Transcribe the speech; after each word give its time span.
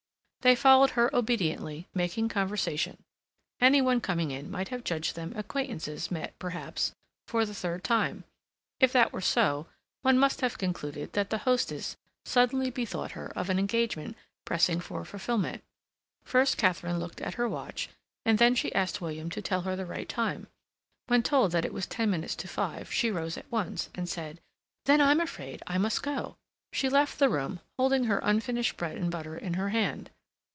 They 0.43 0.55
followed 0.55 0.89
her 0.97 1.15
obediently, 1.15 1.87
making 1.93 2.27
conversation. 2.29 3.03
Any 3.59 3.79
one 3.79 4.01
coming 4.01 4.31
in 4.31 4.49
might 4.49 4.69
have 4.69 4.83
judged 4.83 5.15
them 5.15 5.33
acquaintances 5.35 6.09
met, 6.09 6.33
perhaps, 6.39 6.93
for 7.27 7.45
the 7.45 7.53
third 7.53 7.83
time. 7.83 8.23
If 8.79 8.91
that 8.91 9.13
were 9.13 9.21
so, 9.21 9.67
one 10.01 10.17
must 10.17 10.41
have 10.41 10.57
concluded 10.57 11.13
that 11.13 11.29
the 11.29 11.37
hostess 11.37 11.95
suddenly 12.25 12.71
bethought 12.71 13.11
her 13.11 13.31
of 13.37 13.51
an 13.51 13.59
engagement 13.59 14.17
pressing 14.43 14.79
for 14.79 15.05
fulfilment. 15.05 15.63
First 16.23 16.57
Katharine 16.57 16.97
looked 16.97 17.21
at 17.21 17.35
her 17.35 17.47
watch, 17.47 17.89
and 18.25 18.39
then 18.39 18.55
she 18.55 18.73
asked 18.73 18.99
William 18.99 19.29
to 19.29 19.43
tell 19.43 19.61
her 19.61 19.75
the 19.75 19.85
right 19.85 20.09
time. 20.09 20.47
When 21.05 21.21
told 21.21 21.51
that 21.51 21.65
it 21.65 21.73
was 21.73 21.85
ten 21.85 22.09
minutes 22.09 22.35
to 22.37 22.47
five 22.47 22.91
she 22.91 23.11
rose 23.11 23.37
at 23.37 23.51
once, 23.51 23.91
and 23.93 24.09
said: 24.09 24.41
"Then 24.85 25.01
I'm 25.01 25.19
afraid 25.19 25.61
I 25.67 25.77
must 25.77 26.01
go." 26.01 26.37
She 26.73 26.89
left 26.89 27.19
the 27.19 27.29
room, 27.29 27.59
holding 27.77 28.05
her 28.05 28.17
unfinished 28.23 28.75
bread 28.75 28.97
and 28.97 29.11
butter 29.11 29.37
in 29.37 29.53
her 29.53 29.69
hand. 29.69 30.09